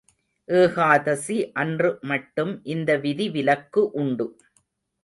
ஏகாதசி 0.49 1.37
அன்று 1.55 1.91
மட்டும் 2.03 2.53
இந்த 2.67 2.97
விதி 2.97 3.29
விலக்கு 3.29 3.83
உண்டு. 3.99 4.27